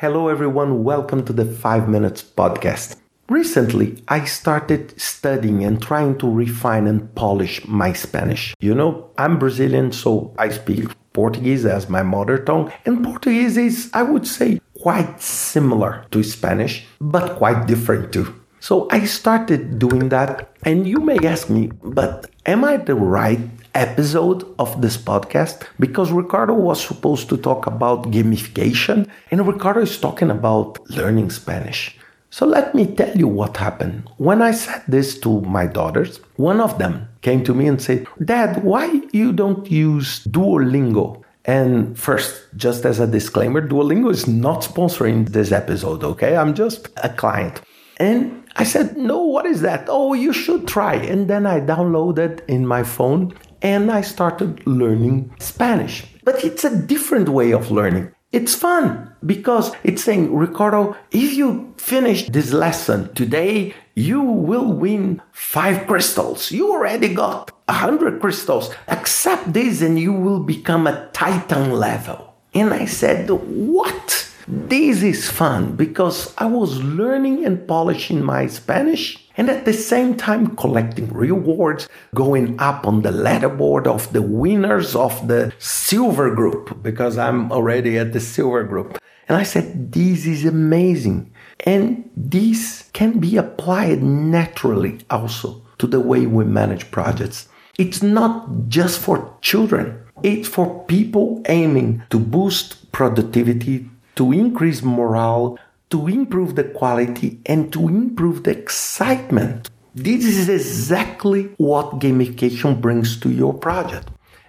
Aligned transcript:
Hello, 0.00 0.28
everyone. 0.28 0.84
Welcome 0.84 1.24
to 1.24 1.32
the 1.32 1.44
5 1.44 1.88
Minutes 1.88 2.22
Podcast. 2.22 2.94
Recently, 3.28 4.00
I 4.06 4.26
started 4.26 4.94
studying 4.96 5.64
and 5.64 5.82
trying 5.82 6.18
to 6.18 6.30
refine 6.30 6.86
and 6.86 7.12
polish 7.16 7.66
my 7.66 7.92
Spanish. 7.92 8.54
You 8.60 8.76
know, 8.76 9.10
I'm 9.18 9.40
Brazilian, 9.40 9.90
so 9.90 10.32
I 10.38 10.50
speak 10.50 10.86
Portuguese 11.14 11.66
as 11.66 11.88
my 11.88 12.04
mother 12.04 12.38
tongue, 12.38 12.72
and 12.86 13.02
Portuguese 13.02 13.56
is, 13.56 13.90
I 13.92 14.04
would 14.04 14.24
say, 14.24 14.60
quite 14.80 15.20
similar 15.20 16.06
to 16.12 16.22
Spanish, 16.22 16.86
but 17.00 17.36
quite 17.36 17.66
different 17.66 18.12
too. 18.12 18.32
So 18.60 18.86
I 18.92 19.04
started 19.04 19.80
doing 19.80 20.10
that, 20.10 20.48
and 20.62 20.86
you 20.86 21.00
may 21.00 21.18
ask 21.26 21.50
me, 21.50 21.72
but 21.82 22.30
am 22.46 22.64
I 22.64 22.76
the 22.76 22.94
right 22.94 23.40
episode 23.78 24.44
of 24.58 24.82
this 24.82 24.96
podcast? 24.96 25.62
Because 25.78 26.10
Ricardo 26.10 26.54
was 26.54 26.84
supposed 26.84 27.28
to 27.28 27.36
talk 27.36 27.66
about 27.66 28.10
gamification, 28.10 29.08
and 29.30 29.46
Ricardo 29.46 29.80
is 29.80 29.98
talking 29.98 30.30
about 30.30 30.78
learning 30.90 31.30
Spanish. 31.30 31.96
So 32.30 32.44
let 32.44 32.74
me 32.74 32.86
tell 32.86 33.16
you 33.16 33.28
what 33.28 33.56
happened. 33.56 34.10
When 34.18 34.42
I 34.42 34.50
said 34.50 34.82
this 34.88 35.18
to 35.20 35.40
my 35.42 35.66
daughters, 35.66 36.20
one 36.36 36.60
of 36.60 36.78
them 36.78 37.08
came 37.22 37.42
to 37.44 37.54
me 37.54 37.66
and 37.68 37.80
said, 37.80 38.06
Dad, 38.22 38.64
why 38.64 39.00
you 39.12 39.32
don't 39.32 39.70
use 39.70 40.24
Duolingo? 40.24 41.22
And 41.44 41.98
first, 41.98 42.34
just 42.56 42.84
as 42.84 43.00
a 43.00 43.06
disclaimer, 43.06 43.66
Duolingo 43.66 44.10
is 44.10 44.26
not 44.26 44.60
sponsoring 44.62 45.30
this 45.30 45.52
episode, 45.52 46.04
okay? 46.04 46.36
I'm 46.36 46.52
just 46.52 46.88
a 47.02 47.08
client. 47.08 47.62
And 47.96 48.44
I 48.56 48.64
said, 48.64 48.96
No, 48.96 49.22
what 49.22 49.46
is 49.46 49.62
that? 49.62 49.86
Oh, 49.88 50.12
you 50.14 50.32
should 50.32 50.68
try. 50.68 50.94
And 50.94 51.28
then 51.28 51.46
I 51.46 51.60
downloaded 51.60 52.44
in 52.46 52.66
my 52.66 52.82
phone 52.82 53.32
and 53.62 53.90
I 53.90 54.02
started 54.02 54.66
learning 54.66 55.34
Spanish. 55.38 56.06
But 56.24 56.44
it's 56.44 56.64
a 56.64 56.76
different 56.76 57.28
way 57.28 57.52
of 57.52 57.70
learning. 57.70 58.12
It's 58.30 58.54
fun 58.54 59.14
because 59.24 59.72
it's 59.84 60.04
saying, 60.04 60.34
Ricardo, 60.36 60.96
if 61.10 61.32
you 61.32 61.72
finish 61.78 62.28
this 62.28 62.52
lesson 62.52 63.12
today, 63.14 63.74
you 63.94 64.20
will 64.20 64.70
win 64.70 65.22
five 65.32 65.86
crystals. 65.86 66.52
You 66.52 66.70
already 66.70 67.14
got 67.14 67.50
a 67.68 67.72
hundred 67.72 68.20
crystals. 68.20 68.70
Accept 68.88 69.54
this 69.54 69.80
and 69.80 69.98
you 69.98 70.12
will 70.12 70.40
become 70.40 70.86
a 70.86 71.08
titan 71.12 71.72
level. 71.72 72.34
And 72.52 72.74
I 72.74 72.84
said, 72.84 73.30
What? 73.30 74.26
This 74.46 75.02
is 75.02 75.30
fun 75.30 75.76
because 75.76 76.32
I 76.38 76.46
was 76.46 76.82
learning 76.82 77.44
and 77.44 77.68
polishing 77.68 78.22
my 78.22 78.46
Spanish 78.46 79.27
and 79.38 79.48
at 79.48 79.64
the 79.64 79.72
same 79.72 80.16
time 80.16 80.56
collecting 80.56 81.08
rewards, 81.12 81.88
going 82.12 82.58
up 82.58 82.86
on 82.86 83.02
the 83.02 83.12
leaderboard 83.12 83.86
of 83.86 84.12
the 84.12 84.20
winners 84.20 84.96
of 84.96 85.28
the 85.28 85.52
silver 85.58 86.34
group 86.34 86.82
because 86.82 87.16
I'm 87.16 87.52
already 87.52 87.96
at 87.96 88.12
the 88.12 88.20
silver 88.20 88.64
group. 88.64 88.98
And 89.28 89.36
I 89.36 89.44
said, 89.44 89.92
This 89.92 90.26
is 90.26 90.44
amazing. 90.44 91.32
And 91.60 92.10
this 92.16 92.90
can 92.92 93.20
be 93.20 93.36
applied 93.36 94.02
naturally 94.02 94.98
also 95.08 95.62
to 95.78 95.86
the 95.86 96.00
way 96.00 96.26
we 96.26 96.44
manage 96.44 96.90
projects. 96.90 97.48
It's 97.78 98.02
not 98.02 98.68
just 98.68 98.98
for 98.98 99.38
children, 99.40 100.02
it's 100.24 100.48
for 100.48 100.84
people 100.86 101.42
aiming 101.48 102.02
to 102.10 102.18
boost 102.18 102.90
productivity, 102.90 103.88
to 104.16 104.32
increase 104.32 104.82
morale, 104.82 105.58
to 105.90 106.06
improve 106.06 106.54
the 106.54 106.64
quality, 106.64 107.40
and 107.46 107.72
to 107.72 107.88
improve 107.88 108.44
the 108.44 108.50
excitement. 108.50 109.70
This 109.94 110.24
is 110.24 110.48
exactly 110.48 111.50
what 111.56 111.98
gamification 111.98 112.80
brings 112.80 113.18
to 113.20 113.30
your 113.30 113.54
project. 113.54 114.08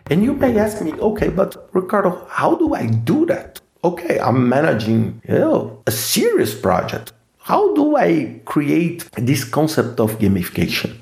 And 0.09 0.23
you 0.23 0.33
may 0.33 0.57
ask 0.57 0.81
me, 0.81 0.93
okay, 0.93 1.29
but 1.29 1.69
Ricardo, 1.73 2.25
how 2.29 2.55
do 2.55 2.73
I 2.73 2.87
do 2.87 3.25
that? 3.27 3.61
Okay, 3.83 4.19
I'm 4.19 4.49
managing 4.49 5.21
you 5.27 5.35
know, 5.35 5.81
a 5.87 5.91
serious 5.91 6.53
project. 6.53 7.13
How 7.37 7.73
do 7.73 7.95
I 7.95 8.41
create 8.45 9.09
this 9.13 9.43
concept 9.43 9.99
of 9.99 10.19
gamification? 10.19 10.97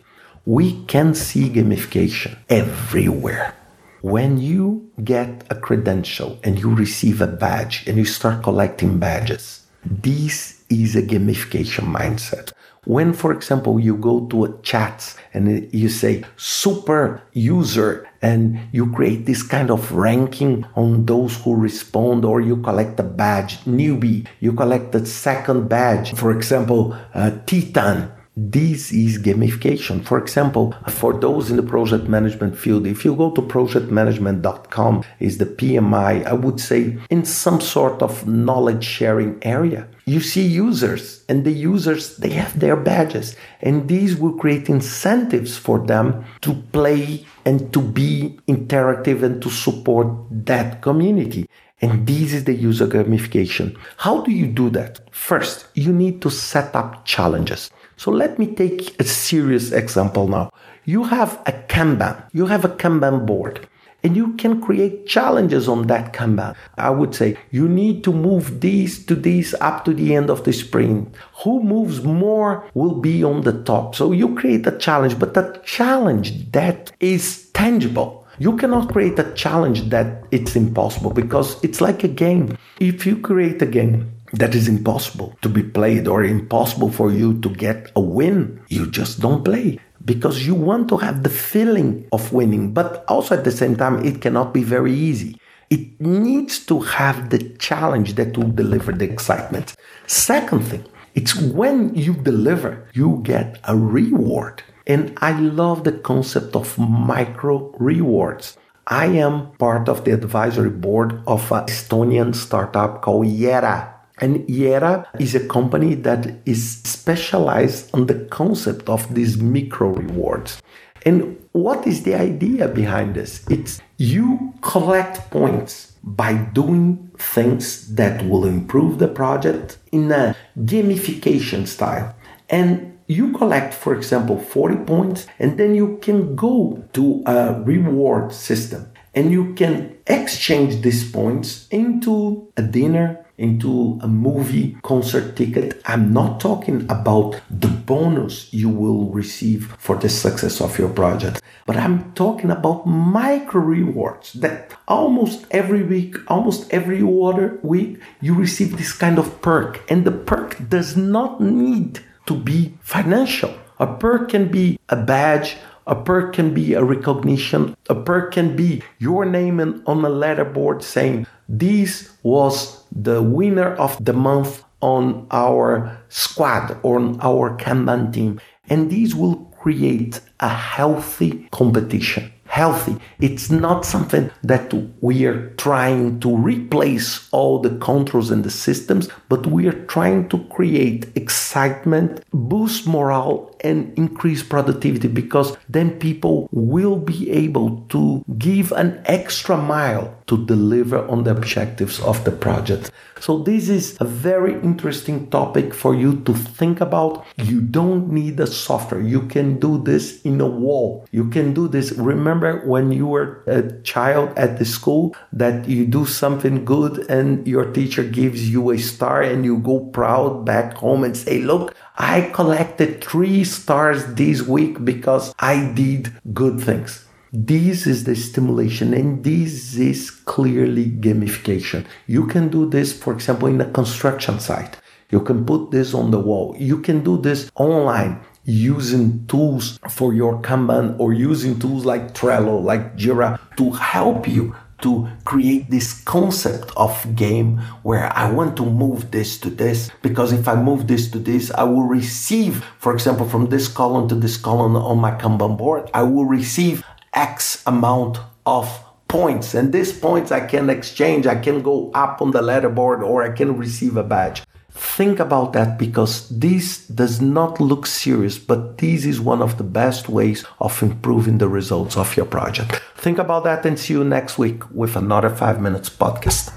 We 0.45 0.85
can 0.85 1.13
see 1.13 1.49
gamification 1.49 2.37
everywhere. 2.49 3.53
When 4.01 4.37
you 4.37 4.91
get 5.03 5.43
a 5.49 5.55
credential 5.55 6.39
and 6.43 6.59
you 6.59 6.73
receive 6.73 7.19
a 7.19 7.27
badge 7.27 7.87
and 7.87 7.97
you 7.97 8.05
start 8.05 8.43
collecting 8.43 8.99
badges, 8.99 9.66
this 9.89 10.63
is 10.69 10.95
a 10.95 11.01
gamification 11.01 11.85
mindset. 11.85 12.51
When, 12.85 13.11
for 13.13 13.33
example, 13.33 13.79
you 13.79 13.97
go 13.97 14.27
to 14.27 14.45
a 14.45 14.61
chat 14.61 15.13
and 15.33 15.73
you 15.73 15.89
say 15.89 16.23
super 16.37 17.21
user 17.33 18.07
and 18.21 18.59
you 18.71 18.91
create 18.93 19.25
this 19.25 19.43
kind 19.43 19.69
of 19.69 19.91
ranking 19.91 20.65
on 20.75 21.05
those 21.05 21.37
who 21.43 21.55
respond, 21.55 22.23
or 22.23 22.39
you 22.39 22.57
collect 22.57 22.99
a 22.99 23.03
badge, 23.03 23.59
newbie, 23.65 24.25
you 24.39 24.53
collect 24.53 24.93
the 24.93 25.05
second 25.05 25.67
badge, 25.67 26.13
for 26.15 26.31
example, 26.31 26.95
uh, 27.13 27.31
Titan, 27.45 28.11
this 28.39 28.91
is 28.91 29.17
gamification. 29.17 30.05
For 30.05 30.19
example, 30.19 30.75
for 30.87 31.11
those 31.11 31.49
in 31.49 31.57
the 31.57 31.63
project 31.63 32.07
management 32.07 32.55
field, 32.55 32.85
if 32.85 33.03
you 33.03 33.15
go 33.15 33.31
to 33.31 33.41
projectmanagement.com 33.41 35.03
is 35.19 35.39
the 35.39 35.47
PMI, 35.47 36.23
I 36.23 36.33
would 36.33 36.59
say 36.59 36.99
in 37.09 37.25
some 37.25 37.59
sort 37.59 38.03
of 38.03 38.27
knowledge 38.27 38.83
sharing 38.83 39.39
area. 39.41 39.87
You 40.05 40.21
see 40.21 40.45
users 40.45 41.23
and 41.27 41.45
the 41.45 41.51
users, 41.51 42.17
they 42.17 42.29
have 42.29 42.59
their 42.59 42.75
badges 42.75 43.35
and 43.61 43.87
these 43.89 44.15
will 44.15 44.33
create 44.33 44.69
incentives 44.69 45.57
for 45.57 45.79
them 45.79 46.23
to 46.41 46.53
play 46.71 47.25
and 47.43 47.73
to 47.73 47.81
be 47.81 48.37
interactive 48.47 49.23
and 49.23 49.41
to 49.41 49.49
support 49.49 50.07
that 50.29 50.83
community. 50.83 51.49
And 51.81 52.05
this 52.05 52.33
is 52.33 52.43
the 52.43 52.53
user 52.53 52.87
gamification. 52.87 53.77
How 53.97 54.21
do 54.21 54.31
you 54.31 54.45
do 54.45 54.69
that? 54.71 55.13
First, 55.13 55.67
you 55.73 55.91
need 55.91 56.21
to 56.21 56.29
set 56.29 56.75
up 56.75 57.03
challenges. 57.05 57.71
So 57.97 58.11
let 58.11 58.37
me 58.37 58.53
take 58.53 58.99
a 58.99 59.03
serious 59.03 59.71
example 59.71 60.27
now. 60.27 60.51
You 60.85 61.03
have 61.05 61.41
a 61.47 61.51
Kanban, 61.51 62.23
you 62.31 62.45
have 62.45 62.63
a 62.63 62.69
Kanban 62.69 63.25
board, 63.25 63.67
and 64.03 64.15
you 64.15 64.33
can 64.35 64.61
create 64.61 65.07
challenges 65.07 65.67
on 65.67 65.87
that 65.87 66.13
Kanban. 66.13 66.55
I 66.77 66.91
would 66.91 67.15
say 67.15 67.37
you 67.49 67.67
need 67.67 68.03
to 68.03 68.13
move 68.13 68.61
these 68.61 69.03
to 69.07 69.15
these 69.15 69.55
up 69.55 69.83
to 69.85 69.95
the 69.95 70.15
end 70.15 70.29
of 70.29 70.43
the 70.43 70.53
sprint. 70.53 71.13
Who 71.43 71.63
moves 71.63 72.03
more 72.03 72.69
will 72.75 72.93
be 73.01 73.23
on 73.23 73.41
the 73.41 73.63
top. 73.63 73.95
So 73.95 74.11
you 74.11 74.35
create 74.35 74.67
a 74.67 74.77
challenge, 74.77 75.17
but 75.17 75.35
a 75.35 75.59
challenge 75.65 76.51
that 76.51 76.91
is 76.99 77.49
tangible. 77.49 78.27
You 78.37 78.55
cannot 78.55 78.93
create 78.93 79.17
a 79.17 79.33
challenge 79.33 79.89
that 79.89 80.23
it's 80.29 80.55
impossible 80.55 81.11
because 81.11 81.61
it's 81.63 81.81
like 81.81 82.03
a 82.03 82.07
game. 82.07 82.55
If 82.79 83.07
you 83.07 83.17
create 83.17 83.59
a 83.63 83.65
game 83.65 84.13
that 84.33 84.55
is 84.55 84.67
impossible 84.67 85.37
to 85.41 85.49
be 85.49 85.63
played 85.63 86.07
or 86.07 86.23
impossible 86.23 86.91
for 86.91 87.11
you 87.11 87.39
to 87.41 87.49
get 87.49 87.91
a 87.95 88.01
win, 88.01 88.61
you 88.67 88.89
just 88.89 89.19
don't 89.19 89.43
play 89.43 89.79
because 90.05 90.45
you 90.45 90.55
want 90.55 90.89
to 90.89 90.97
have 90.97 91.23
the 91.23 91.29
feeling 91.29 92.07
of 92.11 92.33
winning. 92.33 92.73
But 92.73 93.03
also 93.07 93.35
at 93.37 93.43
the 93.43 93.51
same 93.51 93.75
time, 93.75 94.05
it 94.05 94.21
cannot 94.21 94.53
be 94.53 94.63
very 94.63 94.93
easy. 94.93 95.39
It 95.69 95.99
needs 95.99 96.65
to 96.67 96.79
have 96.79 97.29
the 97.29 97.39
challenge 97.57 98.15
that 98.15 98.37
will 98.37 98.51
deliver 98.51 98.93
the 98.93 99.05
excitement. 99.05 99.75
Second 100.07 100.61
thing, 100.61 100.85
it's 101.13 101.35
when 101.35 101.93
you 101.93 102.13
deliver, 102.13 102.87
you 102.93 103.19
get 103.23 103.59
a 103.65 103.75
reward. 103.75 104.63
And 104.85 105.17
I 105.17 105.37
love 105.37 105.83
the 105.83 105.91
concept 105.91 106.55
of 106.55 106.77
micro 106.77 107.75
rewards. 107.77 108.57
I 108.87 109.07
am 109.07 109.51
part 109.57 109.89
of 109.89 110.05
the 110.05 110.11
advisory 110.11 110.69
board 110.69 111.21
of 111.27 111.51
an 111.51 111.65
Estonian 111.65 112.33
startup 112.33 113.01
called 113.01 113.25
Yera. 113.25 113.96
And 114.19 114.47
Yera 114.47 115.05
is 115.19 115.35
a 115.35 115.47
company 115.47 115.93
that 115.95 116.37
is 116.45 116.81
specialized 116.83 117.93
on 117.93 118.07
the 118.07 118.25
concept 118.25 118.89
of 118.89 119.13
these 119.13 119.37
micro 119.37 119.89
rewards. 119.89 120.61
And 121.05 121.37
what 121.51 121.85
is 121.85 122.03
the 122.03 122.15
idea 122.15 122.67
behind 122.67 123.15
this? 123.15 123.45
It's 123.49 123.79
you 123.97 124.53
collect 124.61 125.29
points 125.29 125.93
by 126.03 126.33
doing 126.33 127.11
things 127.17 127.95
that 127.95 128.27
will 128.27 128.45
improve 128.45 128.99
the 128.99 129.07
project 129.07 129.77
in 129.91 130.11
a 130.11 130.35
gamification 130.59 131.67
style. 131.67 132.15
And 132.49 132.97
you 133.07 133.31
collect, 133.33 133.73
for 133.73 133.95
example, 133.95 134.37
40 134.39 134.75
points, 134.85 135.27
and 135.39 135.57
then 135.57 135.75
you 135.75 135.97
can 136.01 136.35
go 136.35 136.83
to 136.93 137.23
a 137.25 137.61
reward 137.61 138.33
system 138.33 138.91
and 139.17 139.31
you 139.31 139.55
can 139.55 139.97
exchange 140.05 140.81
these 140.83 141.11
points 141.11 141.67
into 141.71 142.47
a 142.55 142.61
dinner 142.61 143.25
into 143.39 143.99
a 144.01 144.07
movie 144.07 144.75
concert 144.81 145.35
ticket. 145.35 145.79
I'm 145.85 146.11
not 146.11 146.39
talking 146.39 146.81
about 146.89 147.39
the 147.51 147.67
bonus 147.67 148.51
you 148.51 148.69
will 148.69 149.11
receive 149.11 149.75
for 149.77 149.95
the 149.95 150.09
success 150.09 150.59
of 150.59 150.79
your 150.79 150.89
project, 150.89 151.41
but 151.67 151.77
I'm 151.77 152.13
talking 152.13 152.49
about 152.49 152.87
micro 152.87 153.61
rewards 153.61 154.33
that 154.33 154.73
almost 154.87 155.45
every 155.51 155.83
week, 155.83 156.15
almost 156.27 156.71
every 156.73 157.01
other 157.01 157.59
week, 157.61 157.99
you 158.21 158.33
receive 158.33 158.77
this 158.77 158.93
kind 158.93 159.19
of 159.19 159.41
perk. 159.43 159.83
And 159.87 160.03
the 160.03 160.11
perk 160.11 160.57
does 160.69 160.97
not 160.97 161.39
need 161.39 161.99
to 162.25 162.35
be 162.35 162.73
financial. 162.81 163.53
A 163.79 163.85
perk 163.85 164.29
can 164.29 164.47
be 164.47 164.79
a 164.89 164.95
badge 164.95 165.57
A 165.87 165.95
perk 165.95 166.33
can 166.33 166.53
be 166.53 166.73
a 166.73 166.83
recognition. 166.83 167.75
A 167.89 167.95
perk 167.95 168.33
can 168.33 168.57
be 168.57 168.83
your 168.99 169.23
name 169.23 169.61
on 169.61 170.03
a 170.03 170.09
letterboard 170.09 170.83
saying, 170.83 171.25
This 171.47 172.11
was 172.23 172.83
the 172.91 173.23
winner 173.23 173.73
of 173.75 174.03
the 174.03 174.11
month 174.11 174.65
on 174.81 175.27
our 175.31 175.97
squad 176.09 176.77
or 176.83 176.99
on 176.99 177.19
our 177.21 177.57
Kanban 177.57 178.11
team. 178.13 178.41
And 178.69 178.91
these 178.91 179.15
will 179.15 179.37
create 179.57 180.19
a 180.41 180.49
healthy 180.49 181.47
competition 181.51 182.33
healthy. 182.57 182.97
It's 183.19 183.51
not 183.51 183.85
something 183.85 184.31
that 184.43 184.73
we 184.99 185.25
are 185.27 185.49
trying 185.57 186.19
to 186.21 186.35
replace 186.35 187.29
all 187.31 187.59
the 187.59 187.77
controls 187.77 188.31
and 188.31 188.43
the 188.43 188.49
systems, 188.49 189.09
but 189.29 189.45
we 189.45 189.67
are 189.67 189.85
trying 189.85 190.27
to 190.29 190.37
create 190.55 191.05
excitement, 191.15 192.23
boost 192.33 192.87
morale, 192.87 193.55
and 193.61 193.79
increase 193.97 194.41
productivity 194.43 195.07
because 195.07 195.55
then 195.69 195.99
people 195.99 196.49
will 196.51 196.95
be 196.95 197.29
able 197.29 197.85
to 197.89 198.23
give 198.37 198.71
an 198.71 199.01
extra 199.05 199.57
mile 199.57 200.15
to 200.27 200.45
deliver 200.45 201.07
on 201.07 201.23
the 201.23 201.31
objectives 201.31 201.99
of 202.01 202.23
the 202.23 202.31
project. 202.31 202.91
So, 203.19 203.39
this 203.39 203.67
is 203.67 203.97
a 203.99 204.05
very 204.05 204.53
interesting 204.61 205.29
topic 205.29 205.73
for 205.73 205.95
you 205.95 206.21
to 206.21 206.33
think 206.33 206.81
about. 206.81 207.25
You 207.37 207.61
don't 207.61 208.11
need 208.11 208.39
a 208.39 208.45
software, 208.45 209.01
you 209.01 209.23
can 209.23 209.59
do 209.59 209.81
this 209.81 210.21
in 210.21 210.39
a 210.39 210.45
wall. 210.45 211.07
You 211.11 211.29
can 211.29 211.53
do 211.53 211.67
this. 211.67 211.91
Remember 211.93 212.46
when 212.55 212.91
you 212.91 213.07
were 213.07 213.43
a 213.47 213.71
child 213.81 214.29
at 214.37 214.59
the 214.59 214.65
school 214.65 215.15
that 215.31 215.67
you 215.67 215.85
do 215.85 216.05
something 216.05 216.65
good 216.65 216.99
and 217.09 217.47
your 217.47 217.71
teacher 217.71 218.03
gives 218.03 218.49
you 218.49 218.71
a 218.71 218.77
star 218.77 219.21
and 219.21 219.45
you 219.45 219.57
go 219.59 219.79
proud 219.79 220.45
back 220.45 220.75
home 220.75 221.03
and 221.03 221.15
say, 221.15 221.39
Look, 221.39 221.75
I 221.97 222.29
collected 222.33 223.03
three 223.03 223.43
stars 223.43 224.05
this 224.15 224.41
week 224.41 224.83
because 224.83 225.33
I 225.39 225.71
did 225.73 226.13
good 226.33 226.59
things. 226.59 227.05
This 227.33 227.85
is 227.85 228.05
the 228.05 228.15
stimulation, 228.15 228.93
and 228.93 229.23
this 229.23 229.75
is 229.75 230.09
clearly 230.09 230.85
gamification. 230.85 231.85
You 232.07 232.25
can 232.25 232.47
do 232.47 232.69
this, 232.69 232.93
for 232.93 233.13
example, 233.13 233.49
in 233.49 233.59
a 233.59 233.69
construction 233.69 234.39
site. 234.39 234.77
You 235.11 235.21
can 235.21 235.45
put 235.45 235.71
this 235.71 235.93
on 235.93 236.11
the 236.11 236.19
wall. 236.19 236.55
You 236.57 236.79
can 236.79 237.03
do 237.03 237.17
this 237.17 237.51
online 237.55 238.21
using 238.47 239.27
tools 239.27 239.77
for 239.89 240.13
your 240.13 240.41
Kanban 240.41 240.97
or 240.99 241.13
using 241.13 241.59
tools 241.59 241.85
like 241.85 242.13
Trello, 242.13 242.63
like 242.63 242.95
Jira 242.95 243.39
to 243.57 243.71
help 243.71 244.27
you 244.27 244.55
to 244.81 245.07
create 245.25 245.69
this 245.69 246.01
concept 246.03 246.71
of 246.77 247.15
game 247.15 247.57
where 247.83 248.11
I 248.15 248.31
want 248.31 248.55
to 248.57 248.65
move 248.65 249.11
this 249.11 249.37
to 249.39 249.49
this 249.49 249.91
because 250.01 250.31
if 250.31 250.47
I 250.47 250.55
move 250.55 250.87
this 250.87 251.09
to 251.11 251.19
this, 251.19 251.51
I 251.51 251.63
will 251.63 251.83
receive, 251.83 252.63
for 252.79 252.93
example, 252.93 253.27
from 253.27 253.47
this 253.49 253.67
column 253.67 254.07
to 254.09 254.15
this 254.15 254.37
column 254.37 254.75
on 254.75 254.99
my 254.99 255.11
Kanban 255.11 255.57
board, 255.57 255.89
I 255.93 256.03
will 256.03 256.25
receive 256.25 256.85
X 257.13 257.63
amount 257.65 258.19
of 258.45 258.83
points. 259.07 259.53
And 259.53 259.73
these 259.73 259.97
points 259.97 260.31
I 260.31 260.41
can 260.41 260.69
exchange, 260.69 261.27
I 261.27 261.35
can 261.35 261.61
go 261.61 261.91
up 261.91 262.21
on 262.21 262.31
the 262.31 262.41
leaderboard 262.41 263.01
or 263.01 263.23
I 263.23 263.29
can 263.29 263.57
receive 263.57 263.97
a 263.97 264.03
badge. 264.03 264.43
Think 264.77 265.19
about 265.19 265.53
that 265.53 265.79
because 265.79 266.29
this 266.29 266.85
does 266.87 267.19
not 267.19 267.59
look 267.59 267.87
serious, 267.87 268.37
but 268.37 268.77
this 268.77 269.05
is 269.05 269.19
one 269.19 269.41
of 269.41 269.57
the 269.57 269.63
best 269.63 270.07
ways 270.07 270.45
of 270.59 270.81
improving 270.83 271.39
the 271.39 271.47
results 271.47 271.97
of 271.97 272.15
your 272.15 272.27
project. 272.27 272.81
Think 272.95 273.17
about 273.17 273.43
that 273.45 273.65
and 273.65 273.79
see 273.79 273.93
you 273.95 274.03
next 274.03 274.37
week 274.37 274.69
with 274.71 274.95
another 274.95 275.29
5 275.29 275.59
Minutes 275.61 275.89
podcast. 275.89 276.56